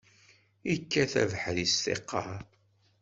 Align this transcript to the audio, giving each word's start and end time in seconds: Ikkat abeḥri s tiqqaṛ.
Ikkat 0.73 1.13
abeḥri 1.21 1.65
s 1.71 1.75
tiqqaṛ. 1.83 2.39